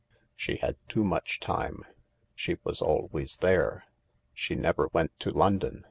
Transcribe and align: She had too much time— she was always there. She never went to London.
She 0.35 0.55
had 0.55 0.77
too 0.89 1.03
much 1.03 1.39
time— 1.39 1.83
she 2.33 2.57
was 2.63 2.81
always 2.81 3.37
there. 3.37 3.85
She 4.33 4.55
never 4.55 4.89
went 4.91 5.11
to 5.19 5.29
London. 5.29 5.79